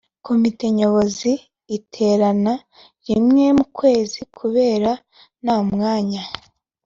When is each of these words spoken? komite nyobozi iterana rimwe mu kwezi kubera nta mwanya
komite 0.27 0.63
nyobozi 0.77 1.31
iterana 1.77 2.53
rimwe 3.07 3.45
mu 3.57 3.65
kwezi 3.77 4.19
kubera 4.37 4.91
nta 5.41 5.57
mwanya 5.71 6.23